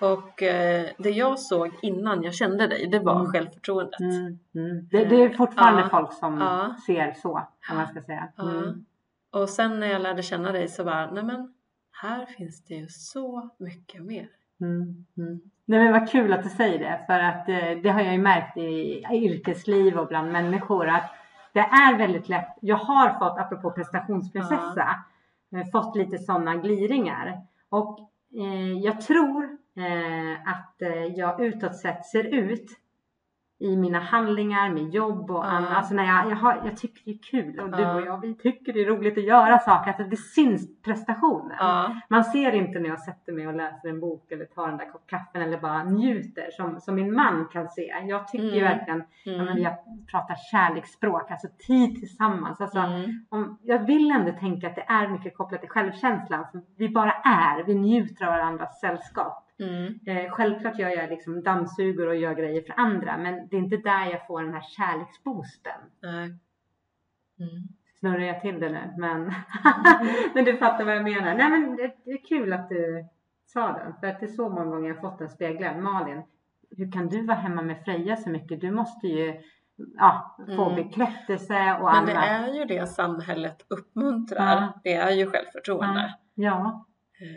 Och 0.00 0.42
eh, 0.42 0.90
det 0.98 1.10
jag 1.10 1.38
såg 1.38 1.70
innan 1.82 2.22
jag 2.22 2.34
kände 2.34 2.66
dig 2.66 2.86
det 2.86 2.98
var 2.98 3.14
Mm. 3.20 3.32
självförtroendet. 3.32 4.00
Mm. 4.00 4.38
Mm. 4.54 4.88
Det, 4.90 5.04
det 5.04 5.22
är 5.22 5.28
fortfarande 5.28 5.82
Ja. 5.82 5.88
folk 5.88 6.12
som 6.12 6.38
Ja. 6.40 6.76
ser 6.86 7.12
så, 7.12 7.48
om 7.70 7.76
man 7.76 7.86
ska 7.86 8.02
säga. 8.02 8.28
Ja. 8.36 8.44
Och 9.30 9.48
sen 9.48 9.80
när 9.80 9.86
jag 9.86 10.02
lärde 10.02 10.22
känna 10.22 10.52
dig 10.52 10.68
så 10.68 10.84
bara, 10.84 11.10
nej 11.10 11.24
men 11.24 11.54
här 12.02 12.26
finns 12.26 12.64
det 12.64 12.74
ju 12.74 12.88
så 12.88 13.50
mycket 13.58 14.02
mer. 14.02 14.28
Mm, 14.60 15.06
mm. 15.16 15.40
Nej 15.64 15.84
men 15.84 15.92
vad 15.92 16.10
kul 16.10 16.32
att 16.32 16.42
du 16.42 16.48
säger 16.48 16.78
det 16.78 17.04
för 17.06 17.18
att 17.18 17.48
eh, 17.48 17.82
det 17.82 17.88
har 17.88 18.00
jag 18.00 18.12
ju 18.12 18.18
märkt 18.18 18.56
i 18.56 19.04
yrkesliv 19.12 19.98
och 19.98 20.06
bland 20.06 20.32
människor 20.32 20.88
att 20.88 21.10
det 21.52 21.60
är 21.60 21.98
väldigt 21.98 22.28
lätt. 22.28 22.56
Jag 22.60 22.76
har 22.76 23.18
fått, 23.18 23.38
apropå 23.38 23.70
prestationsprinsessa, 23.70 25.04
uh. 25.54 25.70
fått 25.72 25.96
lite 25.96 26.18
sådana 26.18 26.56
gliringar 26.56 27.42
och 27.68 27.98
eh, 28.40 28.72
jag 28.72 29.00
tror 29.00 29.44
eh, 29.76 30.50
att 30.52 30.82
eh, 30.82 31.04
jag 31.04 31.40
utåt 31.40 31.76
sett 31.76 32.06
ser 32.06 32.24
ut 32.24 32.66
i 33.60 33.76
mina 33.76 33.98
handlingar, 33.98 34.70
med 34.70 34.88
jobb 34.88 35.30
och 35.30 35.52
annat. 35.52 35.70
Alltså 35.70 35.94
när 35.94 36.04
jag, 36.04 36.30
jag, 36.30 36.36
har, 36.36 36.62
jag 36.64 36.76
tycker 36.76 37.02
det 37.04 37.10
är 37.10 37.22
kul 37.22 37.60
och 37.60 37.70
du 37.70 37.86
och 37.86 38.00
jag 38.00 38.20
vi 38.20 38.34
tycker 38.34 38.72
det 38.72 38.80
är 38.80 38.86
roligt 38.86 39.18
att 39.18 39.24
göra 39.24 39.58
saker. 39.58 39.90
Alltså 39.90 40.04
det 40.04 40.16
syns 40.16 40.82
prestationen. 40.82 41.56
Man 42.08 42.24
ser 42.24 42.52
inte 42.52 42.78
när 42.78 42.88
jag 42.88 43.00
sätter 43.00 43.32
mig 43.32 43.46
och 43.46 43.54
läser 43.54 43.88
en 43.88 44.00
bok 44.00 44.32
eller 44.32 44.44
tar 44.44 44.68
den 44.68 44.76
där 44.76 44.92
kopp 44.92 45.06
kaffen 45.06 45.42
eller 45.42 45.60
bara 45.60 45.84
njuter 45.84 46.50
som, 46.50 46.80
som 46.80 46.94
min 46.94 47.14
man 47.14 47.48
kan 47.52 47.68
se. 47.68 47.94
Jag 48.06 48.28
tycker 48.28 48.58
mm. 48.58 48.64
verkligen, 48.64 49.04
mm. 49.26 49.46
Ja, 49.46 49.58
jag 49.58 50.06
pratar 50.10 50.34
kärleksspråk, 50.50 51.30
alltså 51.30 51.48
tid 51.66 51.94
tillsammans. 51.98 52.60
Alltså, 52.60 52.78
mm. 52.78 53.26
om, 53.28 53.58
jag 53.62 53.86
vill 53.86 54.10
ändå 54.10 54.32
tänka 54.32 54.66
att 54.66 54.76
det 54.76 54.86
är 54.88 55.08
mycket 55.08 55.36
kopplat 55.36 55.60
till 55.60 55.70
självkänslan. 55.70 56.44
Vi 56.76 56.88
bara 56.88 57.12
är, 57.12 57.64
vi 57.64 57.74
njuter 57.74 58.26
av 58.26 58.32
varandras 58.32 58.80
sällskap. 58.80 59.47
Mm. 59.60 59.98
Eh, 60.06 60.30
självklart 60.30 60.78
gör 60.78 60.88
jag 60.88 61.10
liksom 61.10 61.42
dammsuger 61.42 62.06
och 62.06 62.16
gör 62.16 62.34
grejer 62.34 62.62
för 62.62 62.74
andra 62.76 63.18
men 63.18 63.48
det 63.48 63.56
är 63.56 63.60
inte 63.60 63.76
där 63.76 64.06
jag 64.10 64.26
får 64.26 64.42
den 64.42 64.54
här 64.54 64.62
kärleksboosten. 64.62 65.80
Mm. 66.02 67.68
Snurrar 68.00 68.20
jag 68.20 68.40
till 68.40 68.60
det 68.60 68.68
nu 68.68 68.94
men, 68.98 69.24
men 70.34 70.44
du 70.44 70.56
fattar 70.56 70.84
vad 70.84 70.96
jag 70.96 71.04
menar. 71.04 71.34
Nej 71.34 71.50
men 71.50 71.76
det, 71.76 71.94
det, 72.04 72.10
är 72.10 72.24
kul 72.24 72.52
att 72.52 72.68
du 72.68 73.04
sa 73.46 73.72
det 73.72 73.94
för 74.00 74.06
att 74.06 74.20
det 74.20 74.26
är 74.26 74.30
så 74.30 74.48
många 74.48 74.64
gånger 74.64 74.88
jag 74.88 75.00
fått 75.00 75.18
den 75.18 75.28
speglad. 75.28 75.76
Malin, 75.76 76.22
hur 76.76 76.92
kan 76.92 77.08
du 77.08 77.26
vara 77.26 77.38
hemma 77.38 77.62
med 77.62 77.84
Freja 77.84 78.16
så 78.16 78.30
mycket? 78.30 78.60
Du 78.60 78.70
måste 78.70 79.06
ju 79.06 79.40
ja, 79.96 80.36
få 80.56 80.70
mm. 80.70 80.84
bekräftelse 80.84 81.54
och 81.54 81.94
annat. 81.94 82.04
Men 82.04 82.14
det 82.14 82.28
är 82.28 82.54
ju 82.54 82.64
det 82.64 82.86
samhället 82.86 83.64
uppmuntrar. 83.68 84.60
Ja. 84.60 84.80
Det 84.84 84.94
är 84.94 85.10
ju 85.10 85.30
självförtroende. 85.30 86.14
Ja. 86.34 86.86
ja. 87.18 87.28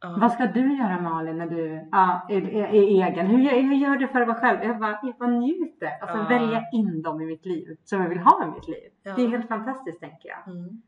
Ja. 0.00 0.16
Vad 0.20 0.32
ska 0.32 0.46
du 0.46 0.76
göra 0.76 1.00
Malin 1.00 1.38
när 1.38 1.46
du 1.46 1.88
ja, 1.92 2.26
är, 2.28 2.42
är, 2.42 2.64
är 2.64 3.08
egen? 3.08 3.26
Hur, 3.26 3.62
hur 3.62 3.74
gör 3.74 3.96
du 3.96 4.08
för 4.08 4.20
att 4.20 4.28
vara 4.28 4.38
själv? 4.40 4.64
Jag 4.64 4.78
bara, 4.78 4.98
jag 5.02 5.16
bara 5.18 5.30
njuter. 5.30 5.90
Alltså 6.00 6.16
ja. 6.18 6.28
välja 6.28 6.64
in 6.72 7.02
dem 7.02 7.20
i 7.20 7.26
mitt 7.26 7.46
liv 7.46 7.76
som 7.84 8.02
jag 8.02 8.08
vill 8.08 8.18
ha 8.18 8.44
i 8.44 8.50
mitt 8.50 8.68
liv. 8.68 8.90
Ja. 9.02 9.14
Det 9.14 9.22
är 9.22 9.28
helt 9.28 9.48
fantastiskt 9.48 10.00
tänker 10.00 10.28
jag. 10.28 10.54
Mm. 10.54 10.82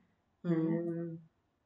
Mm. 0.44 0.88
Mm. 0.88 1.18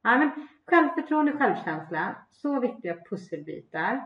Ja, 0.02 0.18
men 0.18 0.30
självförtroende 0.66 1.32
och 1.32 1.38
självkänsla, 1.38 2.16
så 2.30 2.60
viktiga 2.60 2.96
pusselbitar. 3.10 4.04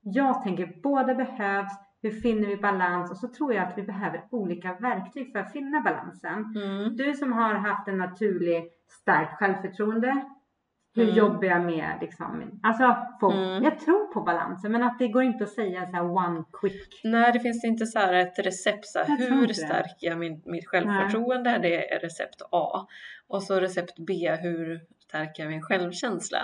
Jag 0.00 0.42
tänker 0.42 0.80
båda 0.82 1.14
behövs. 1.14 1.72
Hur 2.02 2.10
finner 2.10 2.48
vi 2.48 2.56
balans? 2.56 3.10
Och 3.10 3.16
så 3.16 3.28
tror 3.28 3.54
jag 3.54 3.68
att 3.68 3.78
vi 3.78 3.82
behöver 3.82 4.24
olika 4.30 4.74
verktyg 4.74 5.32
för 5.32 5.38
att 5.38 5.52
finna 5.52 5.80
balansen. 5.80 6.54
Mm. 6.56 6.96
Du 6.96 7.14
som 7.14 7.32
har 7.32 7.54
haft 7.54 7.88
en 7.88 7.98
naturlig 7.98 8.68
starkt 8.88 9.38
självförtroende 9.38 10.24
hur 10.96 11.04
mm. 11.04 11.16
jobbar 11.16 11.44
jag 11.44 11.64
med 11.64 11.98
liksom, 12.00 12.60
alltså 12.62 12.96
få, 13.20 13.30
mm. 13.30 13.64
jag 13.64 13.78
tror 13.80 14.14
på 14.14 14.20
balansen 14.20 14.72
men 14.72 14.82
att 14.82 14.98
det 14.98 15.08
går 15.08 15.22
inte 15.22 15.44
att 15.44 15.50
säga 15.50 15.86
så 15.86 15.92
här 15.92 16.10
one 16.10 16.44
quick. 16.52 17.00
Nej 17.04 17.32
det 17.32 17.40
finns 17.40 17.64
inte 17.64 17.86
så 17.86 17.98
här 17.98 18.12
ett 18.12 18.38
recept 18.38 18.86
så 18.86 18.98
här, 18.98 19.18
hur 19.18 19.48
stärker 19.48 20.06
jag 20.06 20.18
min, 20.18 20.42
mitt 20.44 20.68
självförtroende? 20.68 21.50
Nej. 21.50 21.60
Det 21.60 21.94
är 21.94 22.00
recept 22.00 22.42
A. 22.50 22.86
Och 23.28 23.42
så 23.42 23.60
recept 23.60 23.94
B, 24.06 24.36
hur 24.40 24.80
stärker 25.08 25.42
jag 25.42 25.52
min 25.52 25.62
självkänsla? 25.62 26.38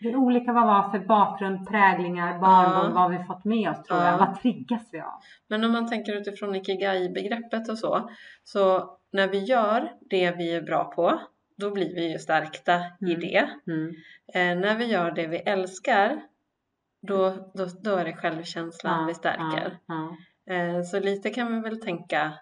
Hur 0.00 0.16
olika 0.16 0.52
vad 0.52 0.66
var 0.66 0.90
för 0.90 0.98
bakgrund, 0.98 1.68
präglingar, 1.68 2.38
barndom, 2.38 2.84
ja. 2.84 2.90
vad 2.94 3.02
har 3.02 3.18
vi 3.18 3.24
fått 3.24 3.44
med 3.44 3.70
oss 3.70 3.82
tror 3.82 4.00
ja. 4.00 4.06
jag? 4.06 4.18
Vad 4.18 4.40
triggas 4.40 4.88
vi 4.92 5.00
av? 5.00 5.20
Men 5.48 5.64
om 5.64 5.72
man 5.72 5.88
tänker 5.88 6.16
utifrån 6.16 6.54
ikigai-begreppet 6.54 7.68
och 7.68 7.78
så, 7.78 8.10
så 8.44 8.90
när 9.12 9.28
vi 9.28 9.38
gör 9.38 9.92
det 10.00 10.30
vi 10.30 10.54
är 10.54 10.62
bra 10.62 10.84
på 10.84 11.20
då 11.56 11.70
blir 11.70 11.94
vi 11.94 12.12
ju 12.12 12.18
stärkta 12.18 12.74
mm. 12.74 13.12
i 13.12 13.14
det. 13.14 13.48
Mm. 13.66 13.94
Eh, 14.34 14.60
när 14.60 14.76
vi 14.76 14.84
gör 14.84 15.10
det 15.10 15.26
vi 15.26 15.36
älskar, 15.36 16.22
då, 17.02 17.50
då, 17.54 17.66
då 17.82 17.96
är 17.96 18.04
det 18.04 18.16
självkänslan 18.16 19.00
ja, 19.00 19.06
vi 19.06 19.14
stärker. 19.14 19.78
Ja, 19.86 20.16
ja. 20.46 20.54
Eh, 20.54 20.82
så 20.82 21.00
lite 21.00 21.30
kan 21.30 21.54
vi 21.54 21.68
väl 21.68 21.80
tänka 21.80 22.32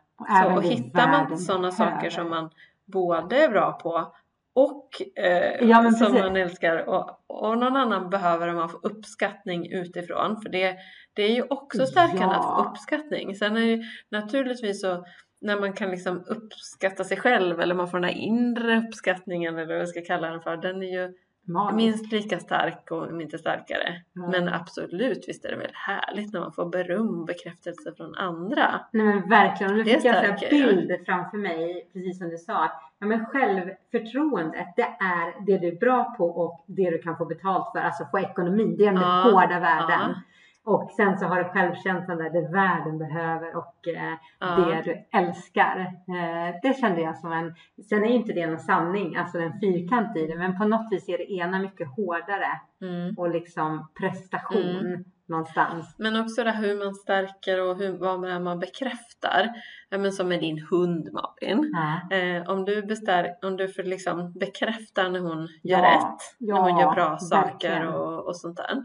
så. 0.42 0.54
Och 0.54 0.62
hittar 0.62 1.08
man 1.08 1.38
sådana 1.38 1.70
saker 1.70 2.10
som 2.10 2.30
man 2.30 2.50
både 2.84 3.44
är 3.44 3.48
bra 3.48 3.72
på 3.72 4.14
och 4.54 5.18
eh, 5.24 5.90
som 5.90 6.12
man 6.12 6.36
älskar 6.36 6.88
och, 6.88 7.20
och 7.26 7.58
någon 7.58 7.76
annan 7.76 8.10
behöver 8.10 8.52
man 8.52 8.68
få 8.68 8.78
uppskattning 8.82 9.72
utifrån 9.72 10.40
för 10.42 10.48
det, 10.48 10.76
det 11.12 11.22
är 11.22 11.34
ju 11.34 11.42
också 11.42 11.86
stärkande 11.86 12.34
att 12.34 12.44
få 12.44 12.70
uppskattning. 12.70 13.34
Sen 13.34 13.56
är 13.56 13.60
ju 13.60 13.82
naturligtvis 14.08 14.80
så 14.80 15.04
när 15.44 15.60
man 15.60 15.72
kan 15.72 15.90
liksom 15.90 16.24
uppskatta 16.26 17.04
sig 17.04 17.16
själv 17.16 17.60
eller 17.60 17.74
man 17.74 17.88
får 17.88 18.00
den 18.00 18.10
här 18.10 18.16
inre 18.16 18.78
uppskattningen 18.78 19.58
eller 19.58 19.66
vad 19.66 19.80
jag 19.80 19.88
ska 19.88 20.00
kalla 20.02 20.30
den 20.30 20.40
för. 20.40 20.56
Den 20.56 20.82
är 20.82 20.86
ju 20.86 21.14
Magisk. 21.46 21.76
minst 21.76 22.12
lika 22.12 22.38
stark 22.38 22.90
och 22.90 23.08
om 23.08 23.20
inte 23.20 23.38
starkare. 23.38 24.02
Mm. 24.16 24.30
Men 24.30 24.48
absolut, 24.48 25.24
visst 25.28 25.44
är 25.44 25.50
det 25.50 25.56
väl 25.56 25.70
härligt 25.74 26.32
när 26.32 26.40
man 26.40 26.52
får 26.52 26.66
beröm 26.66 27.20
och 27.20 27.26
bekräftelse 27.26 27.92
från 27.96 28.14
andra. 28.14 28.80
Nej 28.90 29.06
men 29.06 29.28
verkligen, 29.28 29.74
nu 29.74 29.84
fick 29.84 30.04
jag 30.04 30.24
en 30.24 30.36
bild 30.50 31.06
framför 31.06 31.38
mig, 31.38 31.90
precis 31.92 32.18
som 32.18 32.28
du 32.28 32.38
sa. 32.38 32.70
Ja, 32.98 33.06
men 33.06 33.26
självförtroendet, 33.26 34.68
det 34.76 34.96
är 35.00 35.46
det 35.46 35.58
du 35.58 35.68
är 35.68 35.76
bra 35.76 36.14
på 36.18 36.26
och 36.26 36.64
det 36.66 36.90
du 36.90 36.98
kan 36.98 37.16
få 37.16 37.24
betalt 37.24 37.72
för, 37.72 37.78
alltså 37.78 38.04
få 38.10 38.18
ekonomi. 38.18 38.74
Det 38.78 38.86
är 38.86 38.92
den 38.92 39.02
ja, 39.02 39.30
hårda 39.30 39.60
världen. 39.60 40.14
Ja. 40.14 40.14
Och 40.64 40.90
sen 40.90 41.18
så 41.18 41.26
har 41.26 41.38
du 41.38 41.44
självkänslan 41.44 42.18
där, 42.18 42.30
det 42.30 42.48
världen 42.48 42.98
behöver 42.98 43.56
och 43.56 43.88
eh, 43.88 44.14
ja. 44.38 44.56
det 44.56 44.82
du 44.82 45.18
älskar. 45.18 45.80
Eh, 46.08 46.54
det 46.62 46.78
kände 46.80 47.00
jag 47.00 47.16
som 47.16 47.32
en, 47.32 47.54
sen 47.88 48.04
är 48.04 48.08
ju 48.08 48.14
inte 48.14 48.32
det 48.32 48.46
någon 48.46 48.58
sanning, 48.58 49.16
alltså 49.16 49.38
en 49.38 49.60
fyrkant 49.60 50.16
i 50.16 50.26
det, 50.26 50.36
men 50.36 50.58
på 50.58 50.64
något 50.64 50.92
vis 50.92 51.08
är 51.08 51.18
det 51.18 51.32
ena 51.32 51.58
mycket 51.58 51.88
hårdare 51.96 52.60
mm. 52.80 53.14
och 53.18 53.30
liksom 53.30 53.88
prestation. 54.00 54.86
Mm. 54.86 55.04
Någonstans. 55.26 55.94
Men 55.98 56.20
också 56.20 56.44
det 56.44 56.52
hur 56.52 56.84
man 56.84 56.94
stärker 56.94 57.62
och 57.62 57.76
hur, 57.76 57.98
vad 57.98 58.42
man 58.42 58.58
bekräftar. 58.58 59.50
Ja, 59.88 59.98
men 59.98 60.12
som 60.12 60.28
med 60.28 60.40
din 60.40 60.66
hund 60.70 61.08
Malin. 61.12 61.72
Ja. 61.72 62.16
Eh, 62.16 62.50
om 62.50 62.64
du, 62.64 62.82
bestär, 62.82 63.34
om 63.42 63.56
du 63.56 63.68
för 63.68 63.82
liksom 63.82 64.32
bekräftar 64.32 65.10
när 65.10 65.20
hon 65.20 65.48
gör 65.62 65.78
ja. 65.78 65.84
rätt, 65.84 66.20
när 66.38 66.60
hon 66.60 66.80
gör 66.80 66.94
bra 66.94 67.18
saker 67.18 67.86
och, 67.86 68.26
och 68.26 68.36
sånt 68.36 68.56
där 68.56 68.82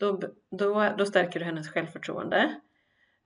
då, 0.00 0.20
då, 0.50 0.88
då 0.98 1.06
stärker 1.06 1.40
du 1.40 1.46
hennes 1.46 1.68
självförtroende. 1.68 2.54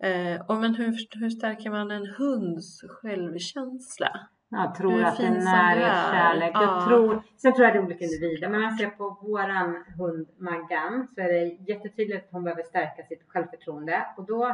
Eh, 0.03 0.41
och 0.49 0.57
men 0.57 0.75
hur, 0.75 1.21
hur 1.21 1.31
stärker 1.31 1.71
man 1.71 1.91
en 1.91 2.07
hunds 2.07 2.81
självkänsla? 2.89 4.21
Jag 4.55 4.75
tror 4.75 5.05
att 5.05 5.17
det 5.17 5.27
är 5.27 5.31
närhet, 5.31 6.11
kärlek. 6.13 6.51
Ja. 6.55 6.63
Jag 6.63 6.89
tror, 6.89 7.23
sen 7.37 7.53
tror 7.53 7.65
jag 7.65 7.75
det 7.75 7.79
är 7.79 7.85
olika 7.85 8.05
individer. 8.05 8.49
Men 8.49 8.55
om 8.55 8.63
man 8.63 8.77
ser 8.77 8.91
på 8.91 9.19
våran 9.23 9.85
hund 9.99 10.29
Maggan 10.39 11.09
så 11.15 11.21
är 11.21 11.29
det 11.29 11.73
jättetydligt 11.73 12.25
att 12.25 12.33
hon 12.33 12.45
behöver 12.45 12.63
stärka 12.63 13.03
sitt 13.03 13.23
självförtroende. 13.29 14.07
Och 14.17 14.27
då 14.27 14.47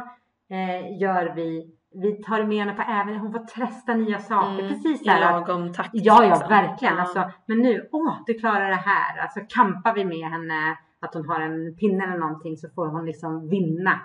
eh, 0.49 1.01
gör 1.01 1.33
vi 1.35 1.77
vi 1.93 2.23
tar 2.23 2.43
med 2.43 2.57
henne 2.57 2.73
på 2.73 2.81
även, 2.81 3.15
hon 3.15 3.31
får 3.31 3.39
testa 3.39 3.93
nya 3.93 4.19
saker. 4.19 4.59
Mm, 4.59 4.67
Precis 4.67 5.01
I 5.01 5.05
lagom 5.05 5.73
takt. 5.73 5.89
Ja, 5.93 6.23
ja, 6.23 6.29
liksom. 6.29 6.49
verkligen. 6.49 6.95
Ja. 6.95 7.01
Alltså, 7.01 7.31
men 7.45 7.57
nu, 7.57 7.89
åh, 7.91 8.15
du 8.25 8.33
klarar 8.33 8.69
det 8.69 8.75
här. 8.75 9.21
Alltså 9.21 9.39
kampar 9.49 9.93
vi 9.93 10.05
med 10.05 10.29
henne 10.29 10.77
att 11.01 11.13
hon 11.13 11.29
har 11.29 11.39
en 11.39 11.75
pinne 11.75 12.03
eller 12.03 12.17
någonting 12.17 12.57
så 12.57 12.69
får 12.69 12.87
hon 12.87 13.05
liksom 13.05 13.49
vinna 13.49 13.99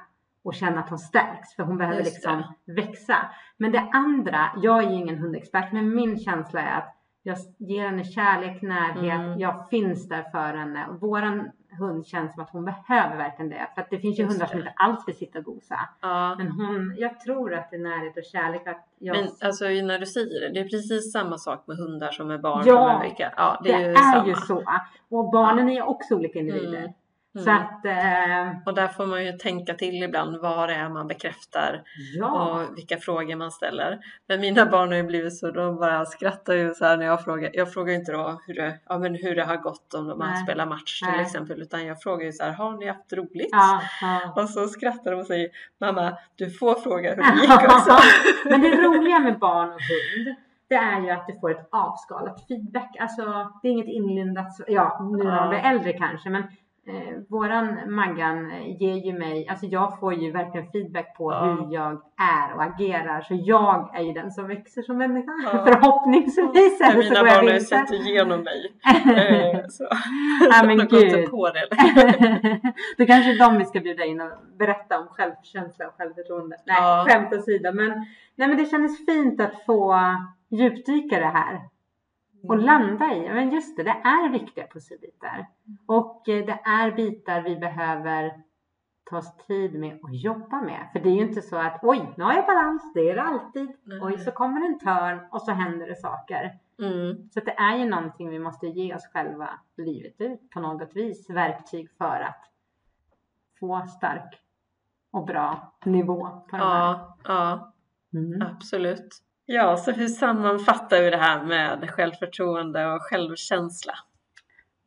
och 0.47 0.55
känna 0.55 0.81
att 0.81 0.89
hon 0.89 0.99
stärks 0.99 1.55
för 1.57 1.63
hon 1.63 1.79
behöver 1.79 2.05
liksom 2.05 2.43
växa. 2.65 3.17
Men 3.57 3.73
det 3.73 3.89
andra, 3.93 4.51
jag 4.63 4.85
är 4.85 4.91
ju 4.91 4.95
ingen 4.95 5.19
hundexpert 5.19 5.73
men 5.73 5.95
min 5.95 6.19
känsla 6.19 6.61
är 6.61 6.79
att 6.79 6.93
jag 7.23 7.37
ger 7.59 7.87
henne 7.87 8.05
kärlek, 8.05 8.63
närhet, 8.63 9.21
mm. 9.21 9.39
jag 9.39 9.69
finns 9.71 10.09
där 10.09 10.23
för 10.23 10.59
henne. 10.59 10.87
Och 10.87 11.01
våran 11.01 11.51
hund 11.79 12.07
känns 12.07 12.35
som 12.35 12.43
att 12.43 12.51
hon 12.51 12.65
behöver 12.65 13.17
verkligen 13.17 13.51
det. 13.51 13.69
För 13.75 13.83
att 13.83 13.91
det 13.91 13.99
finns 13.99 14.19
ju 14.19 14.23
Just 14.23 14.33
hundar 14.33 14.47
det. 14.47 14.51
som 14.51 14.59
inte 14.59 14.73
alls 14.77 15.09
vill 15.09 15.17
sitta 15.17 15.39
och 15.39 15.45
gosa. 15.45 15.81
Ja. 16.01 16.35
Men 16.39 16.51
hon, 16.51 16.95
jag 16.99 17.21
tror 17.21 17.55
att 17.55 17.71
det 17.71 17.77
är 17.77 17.81
närhet 17.81 18.17
och 18.17 18.25
kärlek. 18.25 18.67
Att 18.67 18.89
jag... 18.99 19.17
Men 19.17 19.29
alltså 19.41 19.65
när 19.65 19.99
du 19.99 20.07
säger 20.07 20.41
det, 20.41 20.55
det 20.55 20.61
är 20.61 20.69
precis 20.69 21.13
samma 21.13 21.39
sak 21.39 21.67
med 21.67 21.77
hundar 21.77 22.11
som 22.11 22.29
med 22.29 22.41
barn. 22.41 22.63
Ja, 22.67 23.05
ja 23.37 23.61
det 23.65 23.73
är, 23.73 23.79
det 23.79 23.85
ju, 23.85 23.95
är 23.95 24.27
ju, 24.27 24.35
så. 24.35 24.65
Och 25.09 25.31
barnen 25.31 25.69
ja. 25.69 25.85
är 25.85 25.89
också 25.89 26.15
olika 26.15 26.39
individer. 26.39 26.79
Mm. 26.79 26.93
Mm. 27.37 27.45
Så 27.45 27.51
att, 27.51 27.85
eh, 27.85 28.59
och 28.67 28.75
där 28.75 28.89
får 28.89 29.07
man 29.07 29.25
ju 29.25 29.33
tänka 29.33 29.75
till 29.75 30.03
ibland 30.03 30.37
vad 30.37 30.69
det 30.69 30.75
är 30.75 30.89
man 30.89 31.07
bekräftar 31.07 31.83
ja. 32.19 32.51
och 32.51 32.79
vilka 32.79 32.97
frågor 32.97 33.37
man 33.37 33.51
ställer. 33.51 33.99
Men 34.29 34.41
mina 34.41 34.67
barn 34.67 34.89
har 34.89 34.97
ju 34.97 35.03
blivit 35.03 35.39
så, 35.39 35.51
de 35.51 35.77
bara 35.77 36.05
skrattar 36.05 36.55
ju 36.55 36.75
så 36.75 36.85
här 36.85 36.97
när 36.97 37.07
jag 37.07 37.25
frågar. 37.25 37.51
Jag 37.53 37.73
frågar 37.73 37.95
inte 37.95 38.13
då 38.13 38.41
hur 38.47 38.55
det, 38.55 38.79
ja, 38.89 38.99
men 38.99 39.15
hur 39.15 39.35
det 39.35 39.45
har 39.45 39.57
gått 39.57 39.95
om 39.95 40.09
de 40.09 40.21
har 40.21 40.35
spelat 40.37 40.69
match 40.69 41.01
till 41.01 41.13
Nej. 41.13 41.21
exempel 41.21 41.63
utan 41.63 41.87
jag 41.87 42.03
frågar 42.03 42.27
ju 42.27 42.33
så 42.33 42.45
här, 42.45 42.53
har 42.53 42.79
ni 42.79 42.87
haft 42.87 43.13
roligt? 43.13 43.49
Ja, 43.51 43.83
ja. 44.01 44.43
Och 44.43 44.49
så 44.49 44.69
skrattar 44.69 45.11
de 45.11 45.21
och 45.21 45.27
säger, 45.27 45.49
mamma 45.81 46.17
du 46.37 46.51
får 46.51 46.75
fråga 46.75 47.15
hur 47.15 47.17
det 47.17 47.41
gick 47.41 47.73
också. 47.73 47.97
men 48.45 48.61
det 48.61 48.71
roliga 48.71 49.19
med 49.19 49.39
barn 49.39 49.69
och 49.69 49.81
hund 49.81 50.37
det 50.69 50.75
är 50.75 51.01
ju 51.01 51.11
att 51.11 51.27
du 51.27 51.41
får 51.41 51.51
ett 51.51 51.69
avskalat 51.71 52.47
feedback. 52.49 52.97
Alltså 53.01 53.53
det 53.63 53.69
är 53.69 53.73
inget 53.73 53.89
inlindat, 53.89 54.53
ja 54.67 55.09
nu 55.13 55.25
när 55.25 55.41
de 55.41 55.49
blir 55.49 55.59
äldre 55.59 55.93
kanske 55.93 56.31
men 56.31 56.43
eh, 56.89 57.19
våran 57.29 57.95
Maggan 57.95 58.51
ger 58.81 58.95
ju 59.07 59.19
mig, 59.19 59.49
alltså 59.49 59.67
jag 59.67 60.01
får 60.01 60.15
ju 60.15 60.33
verkligen 60.33 60.67
feedback 60.71 61.17
på 61.17 61.33
Ja. 61.33 61.45
hur 61.45 61.75
jag 61.75 61.93
är 62.21 62.55
och 62.55 62.63
agerar. 62.63 63.21
Så 63.21 63.35
jag 63.45 63.97
är 63.99 64.03
ju 64.03 64.13
den 64.13 64.31
som 64.31 64.49
växer 64.49 64.83
som 64.83 64.99
människa. 64.99 65.33
Ja. 65.45 65.65
Förhoppningsvis. 65.67 66.81
Men 66.81 66.91
eller 66.91 67.03
så 67.03 67.09
mina 67.09 67.25
barn 67.25 67.47
har 67.47 67.55
ju 67.55 67.61
sett 67.61 67.91
igenom 67.93 68.41
mig. 68.41 68.73
Eh, 68.85 69.61
så. 69.69 69.85
Ja, 70.51 70.67
men 70.67 70.79
de 70.79 70.85
gud. 70.87 71.31
på 71.31 71.51
det. 71.51 71.67
Då 72.99 73.07
kanske 73.07 73.31
det 73.33 73.37
är 73.37 73.49
dem 73.49 73.59
vi 73.59 73.65
ska 73.65 73.81
bjuda 73.81 74.05
in 74.05 74.21
och 74.21 74.31
berätta 74.59 74.99
om 75.01 75.07
självkänsla 75.07 75.87
och 75.89 75.95
självförtroende. 75.95 76.57
Nej, 76.67 76.77
Ja. 76.81 77.05
skämt 77.09 77.33
åsido. 77.33 77.73
Men, 77.73 77.89
nej, 78.37 78.49
men 78.49 78.57
det 78.57 78.65
kändes 78.71 79.07
fint 79.07 79.41
att 79.41 79.65
få 79.67 79.97
djupdyka 80.51 81.19
det 81.19 81.27
här. 81.27 81.61
Och 82.49 82.59
landa 82.59 83.15
i, 83.15 83.29
men 83.29 83.51
just 83.51 83.77
det, 83.77 83.83
det 83.83 83.91
är 83.91 84.29
viktiga 84.29 84.67
pusselbitar. 84.67 85.47
Och 85.87 86.29
eh, 86.29 86.47
det 86.47 86.61
är 86.65 86.93
bitar 86.93 87.41
vi 87.41 87.57
behöver 87.57 88.43
ta 89.11 89.19
oss 89.19 89.37
tid 89.47 89.75
med 89.81 89.99
och 90.03 90.11
jobba 90.15 90.61
med. 90.61 90.89
För 90.93 91.01
det 91.01 91.09
är 91.09 91.15
ju 91.15 91.21
inte 91.29 91.43
så 91.43 91.57
att 91.57 91.79
oj, 91.83 92.15
nu 92.17 92.25
har 92.25 92.33
jag 92.33 92.47
balans, 92.47 92.93
det 92.95 93.11
är 93.11 93.15
det 93.15 93.23
alltid. 93.23 93.73
Oj, 94.03 94.19
så 94.19 94.31
kommer 94.31 94.67
en 94.67 94.79
törn 94.79 95.21
och 95.31 95.43
så 95.43 95.53
händer 95.53 95.87
det 95.87 95.97
saker. 95.97 96.59
Mm. 96.79 97.29
Så 97.31 97.41
det 97.41 97.51
är 97.59 97.77
ju 97.77 97.85
någonting 97.85 98.29
vi 98.31 98.39
måste 98.39 98.67
ge 98.67 98.95
oss 98.95 99.07
själva 99.13 99.51
livet 99.77 100.15
ut 100.21 100.51
på 100.51 100.61
något 100.61 100.97
vis. 100.97 101.31
Verktyg 101.31 101.91
för 101.99 102.21
att 102.21 102.51
få 103.61 103.87
stark 103.87 104.43
och 105.11 105.25
bra 105.27 105.73
nivå 105.85 106.27
på 106.51 106.57
de 106.57 106.63
här. 106.63 106.79
Ja, 106.89 107.17
ja, 107.25 107.73
Mm. 108.13 108.43
absolut. 108.43 109.23
Ja, 109.47 109.77
så 109.77 109.93
hur 109.93 110.09
sammanfattar 110.09 111.03
vi 111.03 111.11
det 111.11 111.17
här 111.17 111.43
med 111.43 111.91
självförtroende 111.91 112.87
och 112.93 113.03
självkänsla? 113.03 113.93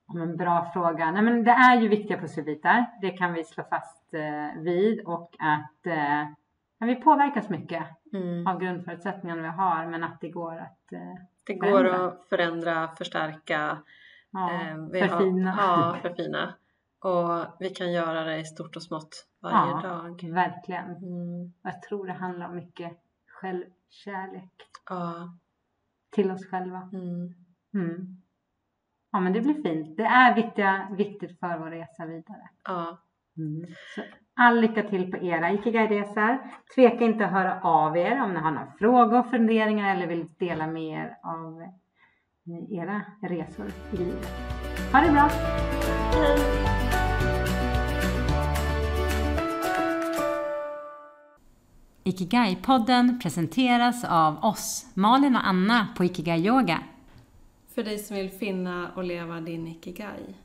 Ja, 0.08 0.14
men 0.14 0.38
bra 0.38 0.70
fråga. 0.74 1.12
Nej, 1.12 1.22
men 1.22 1.44
det 1.44 1.52
är 1.52 1.82
ju 1.82 1.88
viktiga 1.88 2.18
pusselbitar. 2.18 2.86
Det 3.02 3.10
kan 3.10 3.34
vi 3.34 3.44
slå 3.44 3.64
fast 3.64 4.14
eh, 4.14 4.62
vid 4.62 5.02
och 5.06 5.36
att 5.40 5.86
eh, 5.88 6.28
vi 6.88 6.96
påverkas 6.96 7.50
mycket 7.50 7.84
Mm. 8.14 8.48
av 8.48 8.60
grundförutsättningarna 8.60 9.42
vi 9.42 9.48
har 9.48 9.86
men 9.86 10.04
att 10.04 10.22
det 10.22 10.30
går 10.30 10.58
att 10.58 10.92
eh, 10.94 11.00
Det 11.46 11.54
går 11.54 11.68
Förändra. 11.68 12.06
att 12.08 12.26
förändra, 12.30 12.88
förstärka, 12.88 13.78
ja, 14.32 14.52
eh, 14.54 14.78
vi 14.92 15.00
har- 15.02 15.08
förfina. 15.08 15.56
Ja, 15.58 15.98
förfina. 16.02 16.54
Och 17.00 17.46
vi 17.60 17.70
kan 17.70 17.92
göra 17.92 18.24
det 18.24 18.38
i 18.38 18.46
stort 18.46 18.76
och 18.76 18.84
smått 18.84 19.26
varje 19.42 19.72
Ja. 19.72 19.82
dag. 19.90 20.30
Verkligen. 20.34 20.86
Mm. 20.96 21.54
Jag 21.62 21.82
tror 21.82 22.08
det 22.08 22.14
handlar 22.14 22.46
om 22.50 22.56
mycket 22.56 22.92
självkärlek 23.90 24.52
Ja. 24.90 25.38
till 26.16 26.32
oss 26.32 26.46
själva. 26.50 26.90
Mm. 26.94 27.34
Mm. 27.74 28.18
Ja 29.12 29.20
men 29.20 29.34
det 29.34 29.42
blir 29.42 29.54
fint. 29.64 29.98
Det 29.98 30.04
är 30.04 30.36
viktiga, 30.36 30.88
viktigt 30.98 31.40
för 31.40 31.58
vår 31.58 31.70
resa 31.70 32.06
vidare. 32.06 32.50
Ja. 32.64 32.98
Mm. 33.38 33.66
Så 33.96 34.02
all 34.34 34.62
lycka 34.62 34.84
till 34.84 35.12
på 35.12 35.18
era 35.18 35.52
Ikigai-resor. 35.52 36.38
Tveka 36.76 37.06
inte 37.06 37.26
att 37.26 37.32
höra 37.32 37.62
av 37.62 37.98
er 37.98 38.22
om 38.24 38.34
ni 38.34 38.40
har 38.40 38.52
några 38.52 38.74
frågor, 38.80 39.24
funderingar 39.24 39.96
eller 39.96 40.08
vill 40.08 40.28
dela 40.40 40.68
med 40.68 40.84
er 40.84 41.18
av 41.24 41.62
eh, 41.62 42.80
era 42.80 43.02
resor 43.22 43.68
i 43.94 43.98
livet. 43.98 44.28
Ha 44.94 45.02
det 45.02 45.12
bra! 45.12 45.30
Hej! 46.14 46.69
Ikigai-podden 52.10 53.20
presenteras 53.20 54.04
av 54.04 54.46
oss, 54.46 54.86
Malin 54.94 55.36
och 55.36 55.48
Anna 55.48 55.88
på 55.98 56.04
Ikigai 56.04 56.48
Yoga. 56.48 56.84
För 57.76 57.84
dig 57.84 58.00
som 58.00 58.16
vill 58.16 58.30
finna 58.30 58.92
och 58.96 59.04
leva 59.04 59.42
din 59.42 59.68
ikigai. 59.68 60.36